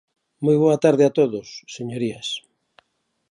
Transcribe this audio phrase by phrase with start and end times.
[0.45, 2.27] Moi boa tarde a todos, señorías.